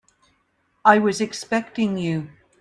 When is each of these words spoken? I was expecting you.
I 0.83 0.97
was 0.97 1.21
expecting 1.21 1.95
you. 1.95 2.31